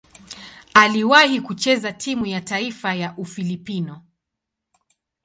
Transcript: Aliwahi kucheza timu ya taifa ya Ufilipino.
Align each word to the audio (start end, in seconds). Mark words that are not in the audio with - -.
Aliwahi 0.73 1.41
kucheza 1.41 1.91
timu 1.93 2.25
ya 2.25 2.41
taifa 2.41 2.95
ya 2.95 3.13
Ufilipino. 3.17 4.01